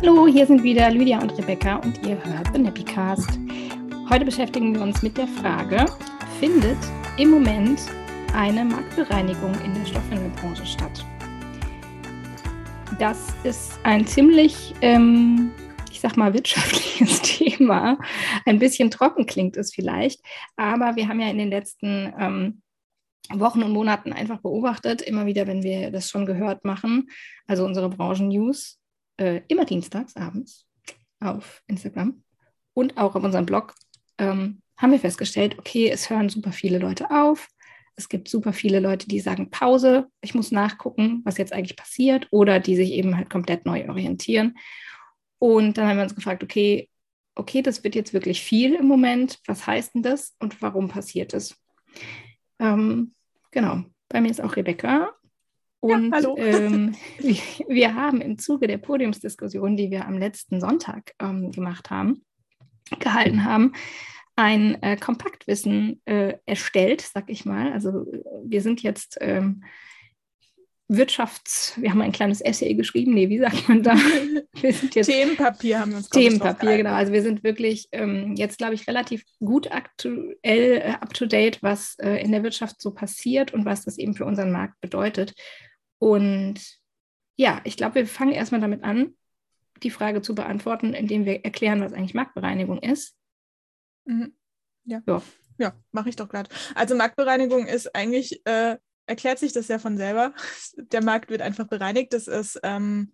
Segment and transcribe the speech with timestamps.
[0.00, 3.36] Hallo, hier sind wieder Lydia und Rebecca und ihr hört The Nappycast.
[4.08, 5.86] Heute beschäftigen wir uns mit der Frage,
[6.38, 6.78] findet
[7.16, 7.80] im Moment
[8.32, 11.04] eine Marktbereinigung in der Stoffwindelbranche statt?
[13.00, 15.50] Das ist ein ziemlich, ähm,
[15.90, 17.98] ich sag mal, wirtschaftliches Thema.
[18.46, 20.20] Ein bisschen trocken klingt es vielleicht,
[20.56, 22.62] aber wir haben ja in den letzten ähm,
[23.34, 27.10] Wochen und Monaten einfach beobachtet, immer wieder, wenn wir das schon gehört machen,
[27.48, 28.77] also unsere Branchen-News,
[29.18, 30.66] äh, immer dienstags abends
[31.20, 32.22] auf Instagram
[32.74, 33.74] und auch auf unserem Blog,
[34.18, 37.48] ähm, haben wir festgestellt, okay, es hören super viele Leute auf.
[37.96, 42.28] Es gibt super viele Leute, die sagen Pause, ich muss nachgucken, was jetzt eigentlich passiert,
[42.30, 44.56] oder die sich eben halt komplett neu orientieren.
[45.40, 46.88] Und dann haben wir uns gefragt, okay,
[47.34, 49.40] okay, das wird jetzt wirklich viel im Moment.
[49.46, 51.56] Was heißt denn das und warum passiert es?
[52.60, 53.14] Ähm,
[53.50, 55.12] Genau, bei mir ist auch Rebecca.
[55.80, 56.94] Und ja, ähm,
[57.68, 62.24] wir, haben im Zuge der Podiumsdiskussion, die wir am letzten Sonntag ähm, gemacht haben,
[62.98, 63.72] gehalten haben,
[64.34, 67.72] ein äh, Kompaktwissen äh, erstellt, sag ich mal.
[67.72, 68.06] Also
[68.44, 69.64] wir sind jetzt ähm,
[70.88, 73.94] Wirtschafts, wir haben ein kleines Essay geschrieben, nee, wie sagt man da?
[74.60, 76.94] Wir sind jetzt Themenpapier haben wir uns Themenpapier, genau.
[76.94, 81.62] Also wir sind wirklich ähm, jetzt, glaube ich, relativ gut aktuell äh, up to date,
[81.62, 85.34] was äh, in der Wirtschaft so passiert und was das eben für unseren Markt bedeutet.
[85.98, 86.60] Und
[87.36, 89.14] ja, ich glaube, wir fangen erstmal damit an,
[89.82, 93.14] die Frage zu beantworten, indem wir erklären, was eigentlich Marktbereinigung ist.
[94.04, 94.34] Mhm.
[94.84, 95.02] Ja.
[95.06, 95.22] ja.
[95.60, 96.50] Ja, mache ich doch gerade.
[96.76, 98.76] Also Marktbereinigung ist eigentlich äh,
[99.08, 100.32] erklärt sich das ja von selber.
[100.76, 102.12] Der Markt wird einfach bereinigt.
[102.12, 103.12] Das ist, ähm,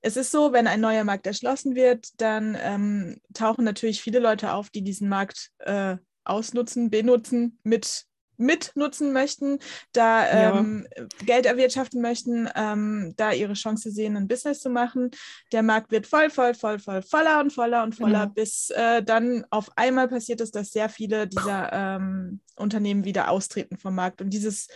[0.00, 4.52] es ist so, wenn ein neuer Markt erschlossen wird, dann ähm, tauchen natürlich viele Leute
[4.52, 8.04] auf, die diesen Markt äh, ausnutzen, benutzen, mit
[8.42, 9.58] mitnutzen möchten,
[9.92, 11.04] da ähm, ja.
[11.24, 15.10] Geld erwirtschaften möchten, ähm, da ihre Chance sehen, ein Business zu machen.
[15.52, 18.34] Der Markt wird voll, voll, voll, voll, voller und voller und voller, genau.
[18.34, 23.78] bis äh, dann auf einmal passiert ist, dass sehr viele dieser ähm, Unternehmen wieder austreten
[23.78, 24.20] vom Markt.
[24.20, 24.68] Und dieses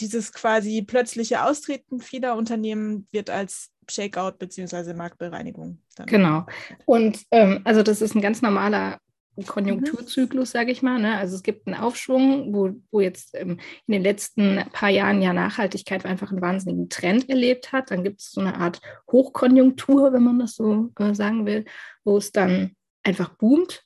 [0.00, 4.94] dieses quasi plötzliche Austreten vieler Unternehmen wird als Shakeout bzw.
[4.94, 5.78] Marktbereinigung.
[6.06, 6.46] genau.
[6.84, 8.98] Und ähm, also das ist ein ganz normaler
[9.44, 10.98] Konjunkturzyklus, sage ich mal.
[10.98, 11.16] Ne?
[11.18, 15.32] Also es gibt einen Aufschwung, wo, wo jetzt ähm, in den letzten paar Jahren ja
[15.32, 17.90] Nachhaltigkeit einfach einen wahnsinnigen Trend erlebt hat.
[17.90, 18.80] Dann gibt es so eine Art
[19.10, 21.64] Hochkonjunktur, wenn man das so äh, sagen will,
[22.04, 23.84] wo es dann einfach boomt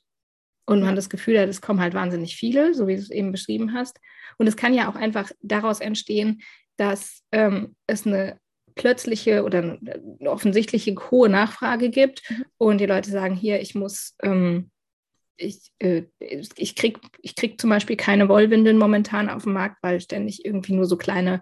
[0.65, 3.31] und man das Gefühl hat, es kommen halt wahnsinnig viele, so wie du es eben
[3.31, 3.99] beschrieben hast.
[4.37, 6.41] Und es kann ja auch einfach daraus entstehen,
[6.77, 8.39] dass ähm, es eine
[8.75, 12.45] plötzliche oder eine offensichtliche hohe Nachfrage gibt mhm.
[12.57, 14.71] und die Leute sagen, hier, ich muss, ähm,
[15.41, 19.99] ich, äh, ich kriege ich krieg zum Beispiel keine Wollwindeln momentan auf dem Markt, weil
[20.01, 21.41] ständig irgendwie nur so kleine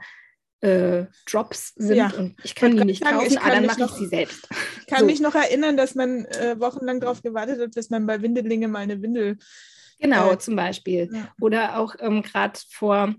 [0.62, 2.12] äh, Drops sind ja.
[2.18, 4.48] und ich kann die nicht kaufen, aber dann mache ich sie selbst.
[4.82, 5.06] Ich kann so.
[5.06, 8.80] mich noch erinnern, dass man äh, wochenlang darauf gewartet hat, bis man bei Windelinge mal
[8.80, 9.38] eine Windel.
[10.00, 11.09] Genau, äh, zum Beispiel.
[11.12, 11.34] Ja.
[11.40, 13.16] Oder auch ähm, gerade vor,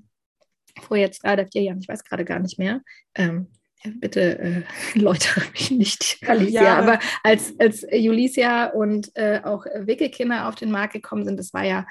[0.83, 2.83] vor jetzt gerade vier Jahren, ich weiß gerade gar nicht mehr.
[3.15, 3.49] Ähm,
[3.97, 4.63] bitte äh,
[4.99, 10.71] läutere mich nicht, Alicia, ja, aber als, als Julicia und äh, auch Wickelkinder auf den
[10.71, 11.87] Markt gekommen sind, das war ja,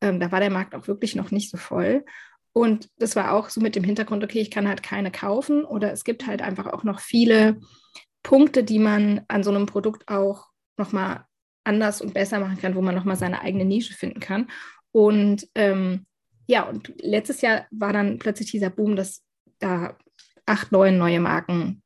[0.00, 2.04] ähm, da war der Markt auch wirklich noch nicht so voll.
[2.52, 5.92] Und das war auch so mit dem Hintergrund, okay, ich kann halt keine kaufen oder
[5.92, 7.60] es gibt halt einfach auch noch viele
[8.22, 11.24] Punkte, die man an so einem Produkt auch nochmal
[11.64, 14.50] anders und besser machen kann, wo man nochmal seine eigene Nische finden kann.
[14.90, 16.06] Und ähm,
[16.46, 19.22] ja, und letztes Jahr war dann plötzlich dieser Boom, dass
[19.58, 19.96] da
[20.48, 21.82] acht, neun neue Marken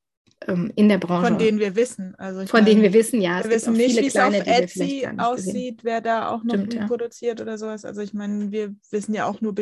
[0.46, 1.28] ähm, in der Branche.
[1.28, 2.14] Von denen wir wissen.
[2.16, 3.42] Also von meine, denen wir wissen, ja.
[3.42, 6.86] Wir wissen nicht, wie es auf Etsy aussieht, wer da auch noch Stimmt, ja.
[6.86, 7.84] produziert oder sowas.
[7.84, 9.54] Also ich meine, wir wissen ja auch nur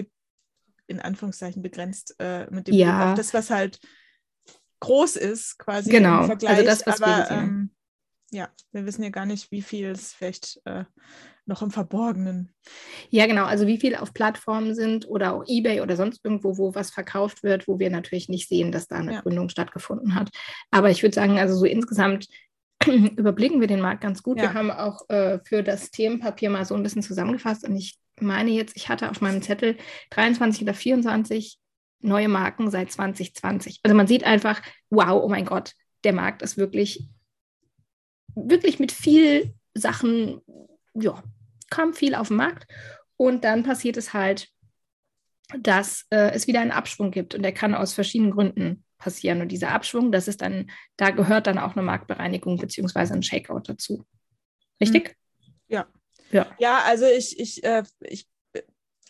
[0.87, 3.11] in Anführungszeichen begrenzt äh, mit dem ja.
[3.11, 3.17] Buch.
[3.17, 3.79] das, was halt
[4.81, 6.21] groß ist, quasi genau.
[6.21, 6.59] im Vergleich.
[6.59, 7.71] Also das, was Aber wir ähm,
[8.31, 10.85] ja, wir wissen ja gar nicht, wie viel es vielleicht äh,
[11.47, 12.53] noch im Verborgenen.
[13.11, 13.45] Ja, genau.
[13.45, 17.43] Also wie viel auf Plattformen sind oder auch eBay oder sonst irgendwo, wo was verkauft
[17.43, 19.21] wird, wo wir natürlich nicht sehen, dass da eine ja.
[19.21, 20.31] Gründung stattgefunden hat.
[20.71, 22.29] Aber ich würde sagen, also so insgesamt
[22.87, 24.39] überblicken wir den Markt ganz gut.
[24.39, 24.45] Ja.
[24.45, 28.51] Wir haben auch äh, für das Themenpapier mal so ein bisschen zusammengefasst und ich meine
[28.51, 29.77] jetzt, ich hatte auf meinem Zettel
[30.11, 31.59] 23 oder 24
[32.01, 33.81] neue Marken seit 2020.
[33.83, 35.73] Also man sieht einfach, wow, oh mein Gott,
[36.05, 37.09] der Markt ist wirklich,
[38.35, 40.41] wirklich mit viel Sachen,
[40.95, 41.23] ja,
[41.71, 42.67] kam viel auf den Markt.
[43.17, 44.49] Und dann passiert es halt,
[45.59, 49.41] dass äh, es wieder einen Abschwung gibt und der kann aus verschiedenen Gründen passieren.
[49.41, 53.63] Und dieser Abschwung, das ist dann, da gehört dann auch eine Marktbereinigung beziehungsweise ein Shakeout
[53.65, 54.07] dazu.
[54.81, 55.17] Richtig?
[55.69, 55.87] Ja,
[56.31, 56.47] ja.
[56.59, 58.29] Ja, also ich, ich, äh, ich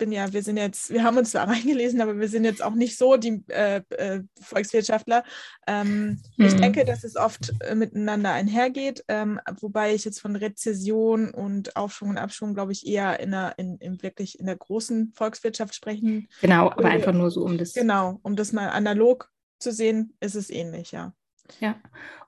[0.01, 2.75] bin ja, wir sind jetzt, wir haben uns zwar reingelesen, aber wir sind jetzt auch
[2.75, 5.23] nicht so die äh, äh, Volkswirtschaftler.
[5.69, 6.47] Ähm, hm.
[6.47, 11.77] Ich denke, dass es oft äh, miteinander einhergeht, ähm, wobei ich jetzt von Rezession und
[11.77, 15.75] Aufschwung und Abschwung, glaube ich, eher in der, in, in, wirklich in der großen Volkswirtschaft
[15.75, 16.29] sprechen.
[16.41, 17.75] Genau, aber einfach nur so um das.
[17.75, 19.31] Genau, um das mal analog
[19.61, 21.13] zu sehen, ist es ähnlich, ja.
[21.61, 21.77] Ja,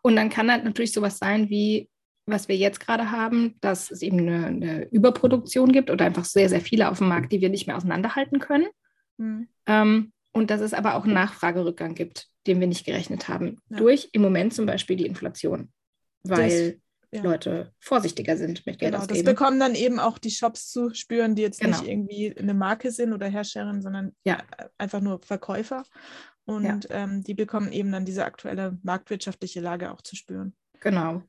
[0.02, 1.88] und dann kann halt natürlich sowas sein wie
[2.26, 6.48] was wir jetzt gerade haben, dass es eben eine, eine, Überproduktion gibt oder einfach sehr,
[6.48, 8.68] sehr viele auf dem Markt, die wir nicht mehr auseinanderhalten können.
[9.16, 9.48] Mhm.
[9.66, 13.58] Ähm, und dass es aber auch einen Nachfragerückgang gibt, den wir nicht gerechnet haben.
[13.68, 13.78] Ja.
[13.78, 15.70] Durch im Moment zum Beispiel die Inflation.
[16.22, 16.78] Weil
[17.10, 17.22] das, ja.
[17.22, 19.24] Leute vorsichtiger sind mit Geld genau, ausgeben.
[19.24, 21.78] Das bekommen dann eben auch die Shops zu spüren, die jetzt genau.
[21.78, 24.38] nicht irgendwie eine Marke sind oder Herstellerin, sondern ja.
[24.78, 25.84] einfach nur Verkäufer.
[26.44, 30.54] Und ähm, die bekommen eben dann diese aktuelle marktwirtschaftliche Lage auch zu spüren.
[30.80, 31.22] Genau.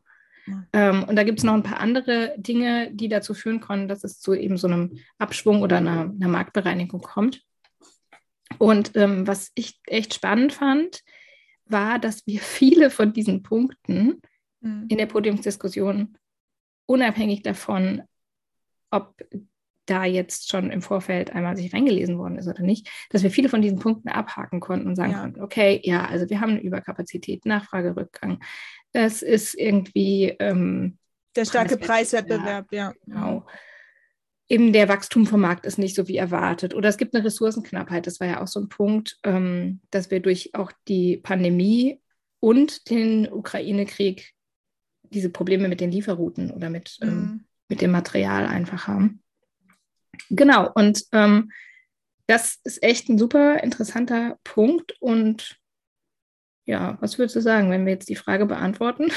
[0.74, 4.04] Ähm, und da gibt es noch ein paar andere Dinge, die dazu führen können, dass
[4.04, 7.42] es zu eben so einem Abschwung oder einer, einer Marktbereinigung kommt.
[8.58, 11.02] Und ähm, was ich echt spannend fand,
[11.66, 14.22] war, dass wir viele von diesen Punkten
[14.62, 14.86] mhm.
[14.90, 16.18] in der Podiumsdiskussion,
[16.86, 18.04] unabhängig davon,
[18.92, 19.16] ob
[19.86, 23.50] da jetzt schon im Vorfeld einmal sich reingelesen worden ist oder nicht, dass wir viele
[23.50, 25.22] von diesen Punkten abhaken konnten und sagen ja.
[25.22, 28.40] konnten, okay, ja, also wir haben eine Überkapazität, Nachfragerückgang,
[28.94, 30.98] es ist irgendwie ähm,
[31.36, 32.94] der starke Preiswettbewerb, ja.
[33.06, 33.46] Genau.
[34.48, 36.76] Eben der Wachstum vom Markt ist nicht so wie erwartet.
[36.76, 38.06] Oder es gibt eine Ressourcenknappheit.
[38.06, 42.00] Das war ja auch so ein Punkt, ähm, dass wir durch auch die Pandemie
[42.40, 44.34] und den Ukraine-Krieg
[45.04, 47.16] diese Probleme mit den Lieferrouten oder mit, ähm, mhm.
[47.16, 49.24] ähm, mit dem Material einfach haben.
[50.30, 51.52] Genau, und ähm,
[52.28, 55.60] das ist echt ein super interessanter Punkt und
[56.66, 59.12] ja, was würdest du sagen, wenn wir jetzt die Frage beantworten?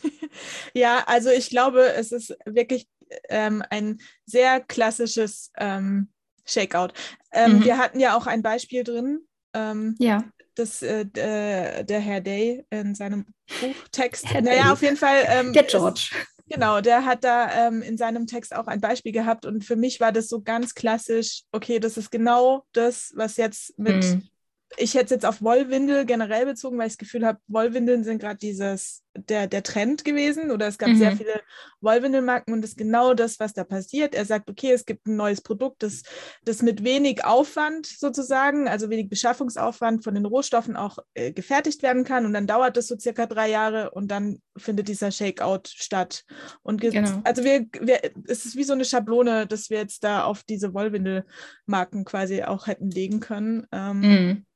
[0.74, 2.88] ja, also ich glaube, es ist wirklich
[3.28, 6.08] ähm, ein sehr klassisches ähm,
[6.44, 6.88] Shakeout.
[7.32, 7.64] Ähm, mhm.
[7.64, 9.20] Wir hatten ja auch ein Beispiel drin.
[9.54, 10.24] Ähm, ja.
[10.54, 13.26] Das, äh, der Herr Day in seinem
[13.60, 14.26] Buchtext.
[14.26, 14.72] Herr naja, Day.
[14.72, 15.24] auf jeden Fall.
[15.28, 16.10] Ähm, der George.
[16.12, 19.76] Ist, genau, der hat da ähm, in seinem Text auch ein Beispiel gehabt und für
[19.76, 24.28] mich war das so ganz klassisch, okay, das ist genau das, was jetzt mit mhm
[24.76, 28.20] ich hätte es jetzt auf Wollwindel generell bezogen, weil ich das Gefühl habe, Wollwindeln sind
[28.20, 30.96] gerade dieses, der, der Trend gewesen oder es gab mhm.
[30.96, 31.40] sehr viele
[31.80, 34.14] Wollwindelmarken und das ist genau das, was da passiert.
[34.14, 36.02] Er sagt, okay, es gibt ein neues Produkt, das,
[36.44, 42.04] das mit wenig Aufwand sozusagen, also wenig Beschaffungsaufwand von den Rohstoffen auch äh, gefertigt werden
[42.04, 46.24] kann und dann dauert das so circa drei Jahre und dann findet dieser Shakeout statt.
[46.62, 47.20] Und genau.
[47.24, 50.72] also wir, wir, es ist wie so eine Schablone, dass wir jetzt da auf diese
[50.72, 53.66] Wollwindelmarken quasi auch hätten legen können.
[53.72, 54.46] Ähm, mhm.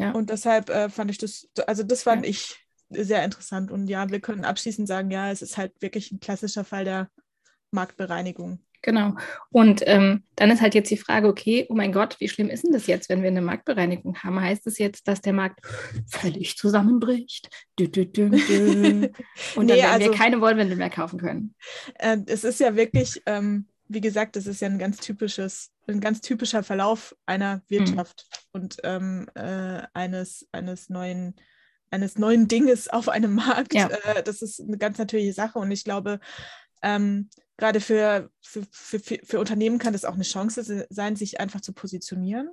[0.00, 0.12] Ja.
[0.12, 2.30] Und deshalb äh, fand ich das, also das fand ja.
[2.30, 2.56] ich
[2.88, 3.70] sehr interessant.
[3.70, 7.10] Und ja, wir können abschließend sagen, ja, es ist halt wirklich ein klassischer Fall der
[7.70, 8.60] Marktbereinigung.
[8.82, 9.14] Genau.
[9.50, 12.64] Und ähm, dann ist halt jetzt die Frage, okay, oh mein Gott, wie schlimm ist
[12.64, 14.40] denn das jetzt, wenn wir eine Marktbereinigung haben?
[14.40, 15.60] Heißt das jetzt, dass der Markt
[16.10, 17.50] völlig zusammenbricht?
[17.78, 18.24] Dü, dü, dü,
[19.54, 21.54] und dann nee, werden also, wir keine Wollwindel mehr kaufen können.
[21.98, 26.00] Äh, es ist ja wirklich, ähm, wie gesagt, das ist ja ein ganz typisches, ein
[26.00, 27.62] ganz typischer Verlauf einer mhm.
[27.68, 28.60] Wirtschaft mhm.
[28.60, 31.34] und ähm, äh, eines, eines neuen
[31.92, 33.74] eines neuen Dinges auf einem Markt.
[33.74, 33.88] Ja.
[33.88, 36.20] Äh, das ist eine ganz natürliche Sache und ich glaube,
[36.82, 41.60] ähm, gerade für, für, für, für, Unternehmen kann das auch eine Chance sein, sich einfach
[41.60, 42.50] zu positionieren.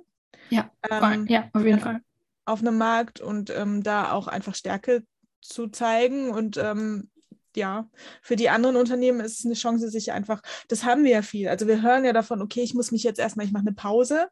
[0.50, 2.00] Ja, ähm, ja auf jeden Fall.
[2.46, 5.04] Auf einem Markt und ähm, da auch einfach Stärke
[5.40, 7.10] zu zeigen und ähm,
[7.58, 7.88] ja,
[8.22, 11.48] für die anderen Unternehmen ist es eine Chance, sich einfach, das haben wir ja viel.
[11.48, 14.28] Also wir hören ja davon, okay, ich muss mich jetzt erstmal, ich mache eine Pause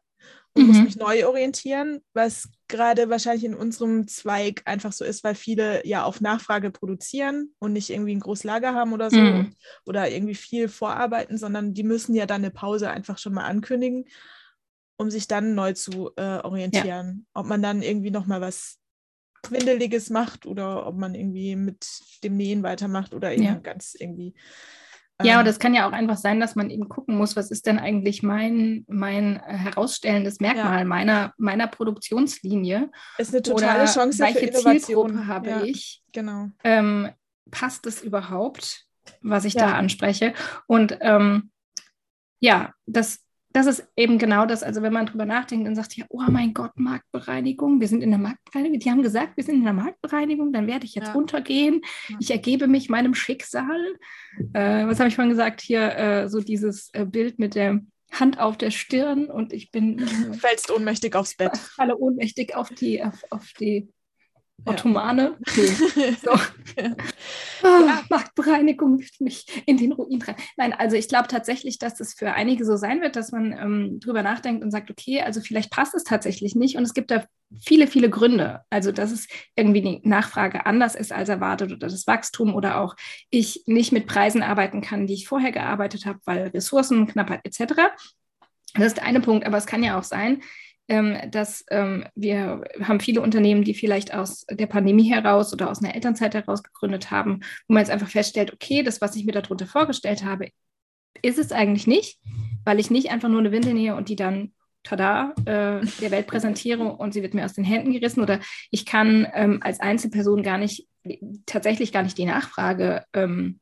[0.53, 0.67] und mhm.
[0.67, 5.85] muss mich neu orientieren, was gerade wahrscheinlich in unserem Zweig einfach so ist, weil viele
[5.85, 9.53] ja auf Nachfrage produzieren und nicht irgendwie ein großes Lager haben oder so mhm.
[9.85, 14.05] oder irgendwie viel vorarbeiten, sondern die müssen ja dann eine Pause einfach schon mal ankündigen,
[14.97, 17.25] um sich dann neu zu äh, orientieren.
[17.27, 17.41] Ja.
[17.41, 18.79] Ob man dann irgendwie nochmal was
[19.43, 21.87] Quindeliges macht oder ob man irgendwie mit
[22.23, 23.55] dem Nähen weitermacht oder eben ja.
[23.55, 24.33] ganz irgendwie.
[25.21, 27.51] ja, und ähm, das kann ja auch einfach sein, dass man eben gucken muss, was
[27.51, 30.85] ist denn eigentlich mein, mein äh, herausstellendes Merkmal ja.
[30.85, 32.91] meiner, meiner Produktionslinie.
[33.17, 34.79] Ist eine totale oder Chance welche für Innovation.
[34.79, 36.03] Zielgruppe habe ja, ich?
[36.11, 36.47] Genau.
[36.63, 37.09] Ähm,
[37.51, 38.85] passt es überhaupt,
[39.21, 40.33] was ich da anspreche?
[40.67, 41.51] Und ähm,
[42.39, 43.19] ja, das
[43.57, 44.61] das ist eben genau das.
[44.61, 48.11] Also wenn man drüber nachdenkt und sagt, ja, oh mein Gott, Marktbereinigung, wir sind in
[48.11, 48.79] der Marktbereinigung.
[48.79, 51.13] Die haben gesagt, wir sind in der Marktbereinigung, dann werde ich jetzt ja.
[51.13, 51.81] runtergehen.
[52.19, 53.95] Ich ergebe mich meinem Schicksal.
[54.53, 55.61] Äh, was habe ich vorhin gesagt?
[55.61, 59.99] Hier äh, so dieses äh, Bild mit der Hand auf der Stirn und ich bin.
[60.39, 61.57] Fällst ohnmächtig aufs Bett.
[61.75, 63.89] Falle ohnmächtig auf die, auf, auf die
[64.65, 65.37] Ottomane.
[65.55, 66.13] Ja.
[66.23, 66.31] So.
[66.81, 66.95] ja.
[67.63, 67.97] Ah,
[68.97, 70.35] wirft mich in den Ruin rein.
[70.57, 73.99] Nein, also ich glaube tatsächlich, dass das für einige so sein wird, dass man ähm,
[73.99, 76.77] drüber nachdenkt und sagt, okay, also vielleicht passt es tatsächlich nicht.
[76.77, 77.25] Und es gibt da
[77.65, 78.61] viele, viele Gründe.
[78.69, 82.95] Also, dass es irgendwie die Nachfrage anders ist als erwartet oder das Wachstum oder auch
[83.29, 87.73] ich nicht mit Preisen arbeiten kann, die ich vorher gearbeitet habe, weil Ressourcenknappheit etc.
[88.73, 90.41] Das ist der eine Punkt, aber es kann ja auch sein,
[90.87, 95.83] ähm, dass ähm, wir haben viele Unternehmen, die vielleicht aus der Pandemie heraus oder aus
[95.83, 99.33] einer Elternzeit heraus gegründet haben, wo man jetzt einfach feststellt, okay, das, was ich mir
[99.33, 100.49] darunter vorgestellt habe,
[101.21, 102.19] ist es eigentlich nicht,
[102.63, 104.53] weil ich nicht einfach nur eine Windel nähe und die dann
[104.83, 108.39] tada, äh, der Welt präsentiere und sie wird mir aus den Händen gerissen oder
[108.71, 110.87] ich kann ähm, als Einzelperson gar nicht,
[111.45, 113.59] tatsächlich gar nicht die Nachfrage ähm,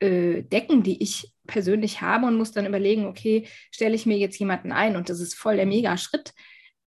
[0.00, 4.38] äh, decken, die ich persönlich habe und muss dann überlegen, okay, stelle ich mir jetzt
[4.38, 6.32] jemanden ein und das ist voll der Mega-Schritt.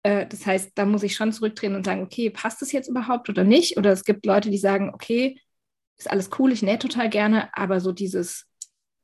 [0.03, 3.29] Äh, das heißt, da muss ich schon zurückdrehen und sagen, okay, passt das jetzt überhaupt
[3.29, 3.77] oder nicht?
[3.77, 5.39] Oder es gibt Leute, die sagen, okay,
[5.99, 8.47] ist alles cool, ich nähe total gerne, aber so dieses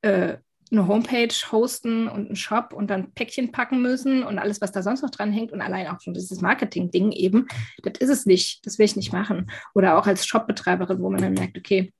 [0.02, 0.38] äh,
[0.70, 4.82] eine Homepage hosten und einen Shop und dann Päckchen packen müssen und alles, was da
[4.82, 7.46] sonst noch dran hängt und allein auch schon dieses Marketing-Ding eben,
[7.82, 9.50] das ist es nicht, das will ich nicht machen.
[9.74, 11.92] Oder auch als Shopbetreiberin, wo man dann merkt, okay,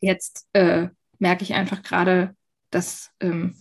[0.00, 0.88] jetzt äh,
[1.18, 2.34] merke ich einfach gerade,
[2.70, 3.54] dass, ähm,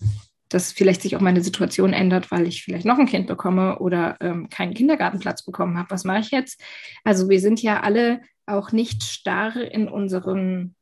[0.50, 4.18] dass vielleicht sich auch meine Situation ändert, weil ich vielleicht noch ein Kind bekomme oder
[4.20, 5.92] ähm, keinen Kindergartenplatz bekommen habe.
[5.92, 6.62] Was mache ich jetzt?
[7.04, 10.76] Also wir sind ja alle auch nicht starr in unseren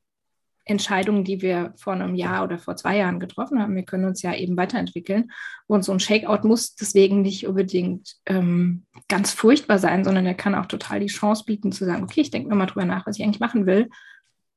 [0.67, 3.75] Entscheidungen, die wir vor einem Jahr oder vor zwei Jahren getroffen haben.
[3.75, 5.31] Wir können uns ja eben weiterentwickeln.
[5.65, 10.55] Und so ein Shakeout muss deswegen nicht unbedingt ähm, ganz furchtbar sein, sondern er kann
[10.55, 13.23] auch total die Chance bieten zu sagen, okay, ich denke nochmal drüber nach, was ich
[13.23, 13.89] eigentlich machen will.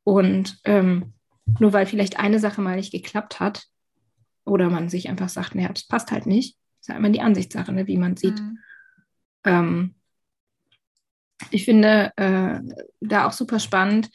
[0.04, 1.12] Und ähm,
[1.58, 3.66] nur weil vielleicht eine Sache mal nicht geklappt hat
[4.44, 7.72] oder man sich einfach sagt, naja, das passt halt nicht, ist ja immer die Ansichtssache,
[7.72, 8.40] ne, wie man sieht.
[8.40, 8.58] Mhm.
[9.44, 9.94] Ähm,
[11.50, 12.60] ich finde äh,
[13.00, 14.10] da auch super spannend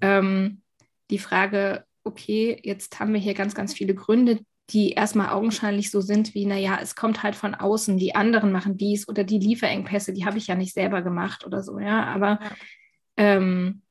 [0.00, 0.62] ähm,
[1.10, 6.00] die Frage, okay, jetzt haben wir hier ganz, ganz viele Gründe, die erstmal augenscheinlich so
[6.00, 10.12] sind wie, naja, es kommt halt von außen, die anderen machen dies oder die Lieferengpässe,
[10.12, 12.40] die habe ich ja nicht selber gemacht oder so, ja, aber.
[13.16, 13.82] Ähm,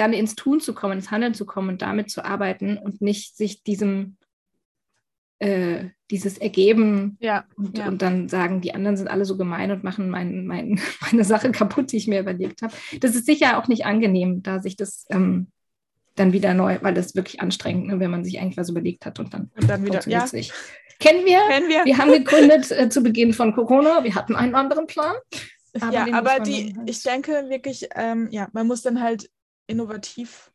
[0.00, 3.36] dann ins Tun zu kommen, ins Handeln zu kommen und damit zu arbeiten und nicht
[3.36, 4.16] sich diesem
[5.40, 7.88] äh, dieses Ergeben ja, und, ja.
[7.88, 11.50] und, dann sagen, die anderen sind alle so gemein und machen mein, mein, meine Sache
[11.50, 12.74] kaputt, die ich mir überlegt habe.
[13.00, 15.46] Das ist sicher auch nicht angenehm, da sich das ähm,
[16.16, 19.06] dann wieder neu, weil das ist wirklich anstrengend, ne, wenn man sich eigentlich was überlegt
[19.06, 20.26] hat und dann, und dann wieder ja.
[20.32, 20.52] nicht.
[20.98, 21.38] Kennen wir?
[21.48, 21.84] Kennen wir.
[21.86, 24.04] Wir haben gegründet äh, zu Beginn von Corona.
[24.04, 25.14] Wir hatten einen anderen Plan.
[25.80, 29.30] Aber ja, aber die, halt ich denke wirklich, ähm, ja, man muss dann halt
[29.70, 30.50] innovativ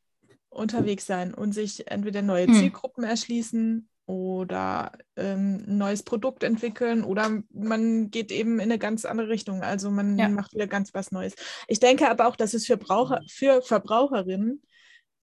[0.50, 2.54] unterwegs sein und sich entweder neue hm.
[2.54, 9.04] Zielgruppen erschließen oder ähm, ein neues Produkt entwickeln oder man geht eben in eine ganz
[9.04, 9.64] andere Richtung.
[9.64, 10.30] Also man ja.
[10.30, 11.34] macht wieder ganz was Neues.
[11.68, 14.62] Ich denke aber auch, dass es für, Braucher, für Verbraucherinnen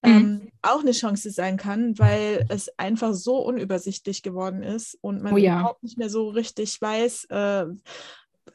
[0.03, 0.11] mhm.
[0.11, 5.33] ähm, auch eine Chance sein kann, weil es einfach so unübersichtlich geworden ist und man
[5.33, 5.59] oh ja.
[5.59, 7.65] überhaupt nicht mehr so richtig weiß, äh,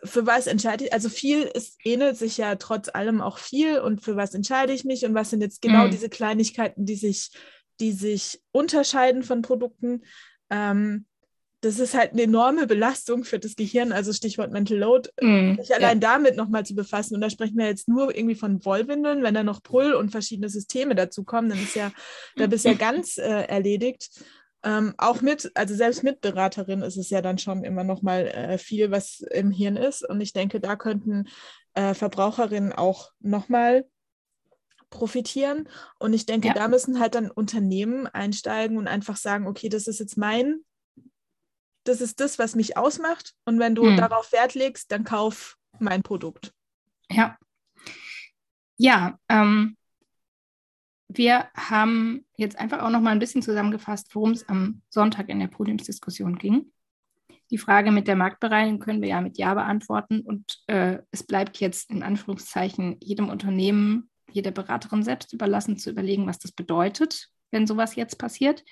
[0.04, 4.02] für was entscheide ich, also viel, es ähnelt sich ja trotz allem auch viel und
[4.02, 5.90] für was entscheide ich mich und was sind jetzt genau mhm.
[5.90, 7.30] diese Kleinigkeiten, die sich,
[7.80, 10.02] die sich unterscheiden von Produkten.
[10.50, 11.06] Ähm,
[11.60, 15.74] das ist halt eine enorme Belastung für das Gehirn, also Stichwort Mental Load, mm, sich
[15.74, 16.14] allein ja.
[16.14, 17.16] damit nochmal zu befassen.
[17.16, 20.48] Und da sprechen wir jetzt nur irgendwie von Wollwindeln, wenn da noch Pull und verschiedene
[20.48, 21.90] Systeme dazu kommen, dann ist ja,
[22.36, 24.22] da bist ja ganz äh, erledigt.
[24.64, 28.26] Ähm, auch mit, also selbst mit Beraterin ist es ja dann schon immer noch mal
[28.26, 30.08] äh, viel, was im Hirn ist.
[30.08, 31.28] Und ich denke, da könnten
[31.74, 33.86] äh, Verbraucherinnen auch noch mal
[34.90, 35.68] profitieren.
[35.98, 36.54] Und ich denke, ja.
[36.54, 40.60] da müssen halt dann Unternehmen einsteigen und einfach sagen, okay, das ist jetzt mein,
[41.84, 43.34] das ist das, was mich ausmacht.
[43.44, 43.96] Und wenn du hm.
[43.96, 46.52] darauf Wert legst, dann kauf mein Produkt.
[47.10, 47.38] Ja.
[48.76, 49.76] Ja, ähm,
[51.08, 55.40] wir haben jetzt einfach auch noch mal ein bisschen zusammengefasst, worum es am Sonntag in
[55.40, 56.70] der Podiumsdiskussion ging.
[57.50, 61.58] Die Frage mit der Marktbereinigung können wir ja mit Ja beantworten und äh, es bleibt
[61.60, 67.66] jetzt in Anführungszeichen jedem Unternehmen, jeder Beraterin selbst überlassen, zu überlegen, was das bedeutet, wenn
[67.66, 68.64] sowas jetzt passiert.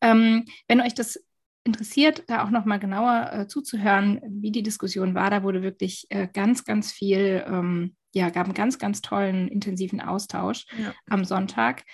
[0.00, 1.22] Ähm, wenn euch das
[1.64, 6.06] interessiert, da auch noch mal genauer äh, zuzuhören, wie die Diskussion war, da wurde wirklich
[6.08, 10.94] äh, ganz, ganz viel ähm, ja, gab einen ganz, ganz tollen, intensiven Austausch ja.
[11.10, 11.84] am Sonntag.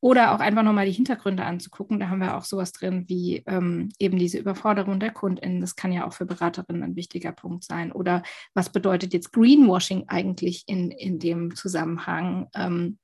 [0.00, 1.98] Oder auch einfach nochmal die Hintergründe anzugucken.
[1.98, 5.60] Da haben wir auch sowas drin wie ähm, eben diese Überforderung der KundInnen.
[5.60, 7.90] Das kann ja auch für Beraterinnen ein wichtiger Punkt sein.
[7.90, 8.22] Oder
[8.54, 12.48] was bedeutet jetzt Greenwashing eigentlich in, in dem Zusammenhang?
[12.54, 12.98] Ähm,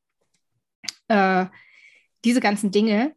[1.09, 1.47] äh,
[2.25, 3.13] diese ganzen Dinge.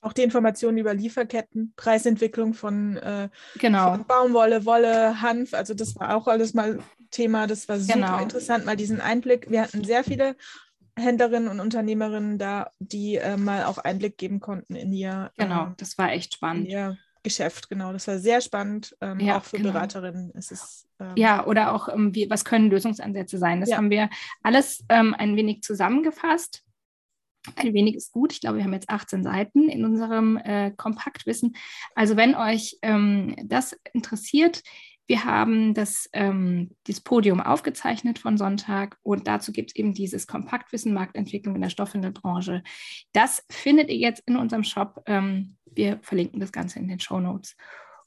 [0.00, 3.94] Auch die Informationen über Lieferketten, Preisentwicklung von, äh, genau.
[3.94, 5.54] von Baumwolle, Wolle, Hanf.
[5.54, 6.78] Also das war auch alles mal
[7.10, 7.46] Thema.
[7.46, 8.18] Das war super Genau.
[8.18, 9.50] interessant, mal diesen Einblick.
[9.50, 10.36] Wir hatten sehr viele
[10.98, 15.74] Händlerinnen und Unternehmerinnen da, die äh, mal auch Einblick geben konnten in ihr, Genau, ähm,
[15.76, 16.68] das war echt spannend.
[16.68, 17.68] ihr Geschäft.
[17.68, 19.72] Genau, das war sehr spannend, ähm, Ja, auch für genau.
[19.72, 20.32] Beraterinnen.
[20.34, 23.60] Es ist, ähm, Ja, oder auch, ähm, wie, was können Lösungsansätze sein?
[23.60, 23.76] Das Ja.
[23.76, 24.08] haben wir
[24.42, 26.62] alles ähm, ein wenig zusammengefasst.
[27.56, 28.32] Ein wenig ist gut.
[28.32, 31.56] Ich glaube, wir haben jetzt 18 Seiten in unserem äh, Kompaktwissen.
[31.94, 34.62] Also wenn euch ähm, das interessiert,
[35.08, 40.26] wir haben das, ähm, dieses Podium aufgezeichnet von Sonntag und dazu gibt es eben dieses
[40.26, 42.62] Kompaktwissen Marktentwicklung in der Stoffhändelbranche.
[43.12, 45.02] Das findet ihr jetzt in unserem Shop.
[45.06, 47.56] Ähm, wir verlinken das Ganze in den Show Notes.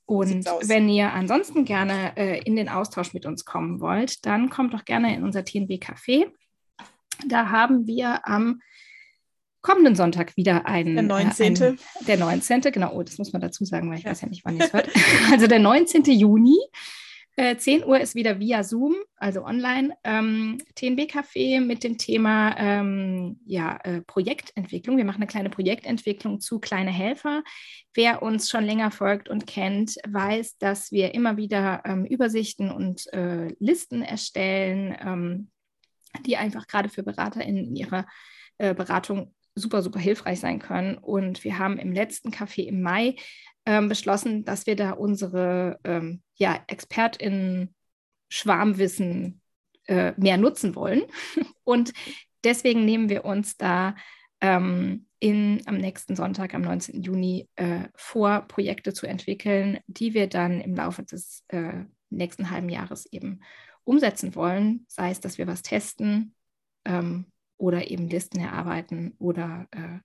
[0.06, 4.74] Und wenn ihr ansonsten gerne äh, in den Austausch mit uns kommen wollt, dann kommt
[4.74, 6.28] doch gerne in unser TNB Café.
[7.28, 8.62] Da haben wir am
[9.62, 10.96] kommenden Sonntag wieder einen.
[10.96, 11.56] Der 19..
[11.56, 12.62] Äh, einen, der 19.
[12.62, 14.74] Genau, oh, das muss man dazu sagen, weil ich weiß ja nicht, wann ihr es
[14.74, 14.90] hört.
[15.32, 16.04] Also der 19.
[16.04, 16.58] Juni.
[17.38, 23.40] Äh, 10 Uhr ist wieder via Zoom, also online, ähm, TNB-Café mit dem Thema ähm,
[23.46, 24.98] ja, äh, Projektentwicklung.
[24.98, 27.42] Wir machen eine kleine Projektentwicklung zu kleine Helfer.
[27.94, 33.12] Wer uns schon länger folgt und kennt, weiß, dass wir immer wieder ähm, Übersichten und
[33.14, 35.52] äh, Listen erstellen, ähm,
[36.26, 38.08] die einfach gerade für BeraterInnen in ihrer
[38.58, 40.98] äh, Beratung super, super hilfreich sein können.
[40.98, 43.16] Und wir haben im letzten Café im Mai
[43.66, 47.74] ähm, beschlossen, dass wir da unsere ähm, ja, ExpertInnen
[48.30, 49.42] Schwarmwissen
[49.88, 51.04] äh, mehr nutzen wollen.
[51.64, 51.94] Und
[52.44, 53.96] deswegen nehmen wir uns da
[54.40, 57.04] ähm, in, am nächsten Sonntag, am 19.
[57.04, 62.70] Juni, äh, vor, Projekte zu entwickeln, die wir dann im Laufe des äh, nächsten halben
[62.70, 63.42] Jahres eben
[63.84, 64.86] umsetzen wollen.
[64.88, 66.34] Sei es, dass wir was testen
[66.86, 67.26] ähm,
[67.62, 70.00] oder eben Listen erarbeiten oder äh,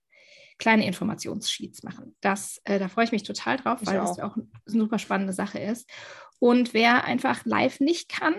[0.58, 2.14] kleine Informationssheets machen.
[2.20, 4.08] Das, äh, da freue ich mich total drauf, Ich weil auch.
[4.08, 5.90] das auch eine super spannende Sache ist.
[6.38, 8.34] Und wer einfach live nicht kann,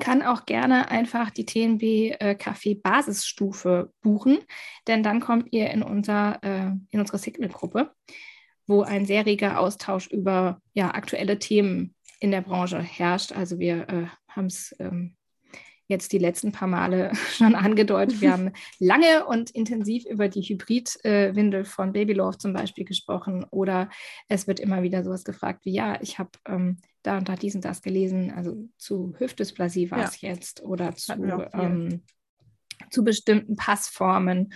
[0.00, 4.38] kann auch gerne einfach die TNB äh, Café Basisstufe buchen,
[4.88, 7.92] denn dann kommt ihr in, unser, äh, in unsere Signal-Gruppe,
[8.66, 13.32] wo ein sehr reger Austausch über ja, aktuelle Themen in der Branche herrscht.
[13.32, 15.16] Also wir äh, haben es ähm,
[15.88, 18.20] jetzt die letzten paar Male schon angedeutet.
[18.20, 23.44] Wir haben lange und intensiv über die Hybrid-Windel von Babylove zum Beispiel gesprochen.
[23.50, 23.88] Oder
[24.28, 27.54] es wird immer wieder sowas gefragt wie, ja, ich habe ähm, da und da dies
[27.54, 28.32] und das gelesen.
[28.32, 30.04] Also zu Hüftdysplasie war Ja.
[30.04, 31.12] es jetzt oder zu,
[31.52, 32.02] ähm,
[32.90, 34.52] zu bestimmten Passformen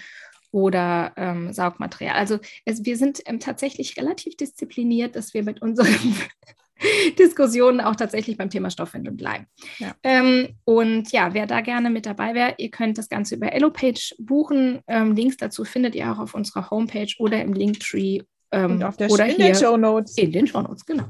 [0.52, 2.16] oder ähm, Saugmaterial.
[2.16, 5.86] Also es, wir sind ähm, tatsächlich relativ diszipliniert, dass wir mit unseren
[7.18, 9.46] Diskussionen auch tatsächlich beim Thema Stoffwindel bleiben.
[9.78, 9.94] Ja.
[10.02, 14.14] Ähm, und ja, wer da gerne mit dabei wäre, ihr könnt das Ganze über Elopage
[14.18, 14.80] buchen.
[14.86, 18.20] Ähm, Links dazu findet ihr auch auf unserer Homepage oder im Linktree
[18.52, 20.16] ähm, Und auf der, oder in den Show Notes.
[20.18, 21.04] in den Shownotes, genau.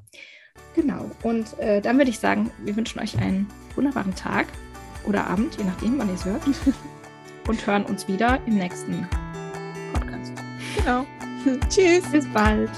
[0.75, 1.11] Genau.
[1.23, 4.47] Und äh, dann würde ich sagen, wir wünschen euch einen wunderbaren Tag
[5.07, 6.43] oder Abend, je nachdem, wann ihr es hört.
[7.49, 9.09] und hören uns wieder im nächsten
[9.93, 10.33] Podcast.
[10.77, 11.07] Genau.
[11.69, 12.05] Tschüss.
[12.11, 12.71] Bis bald.